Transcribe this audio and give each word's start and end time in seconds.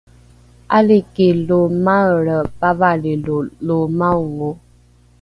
’aliki 0.77 1.27
lo 1.47 1.59
maelre 1.85 2.37
pavalrilo 2.59 3.37
lo 3.65 3.77
maongo 3.97 4.49